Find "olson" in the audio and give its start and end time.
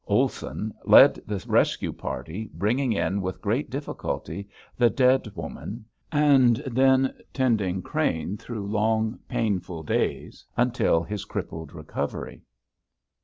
0.07-0.73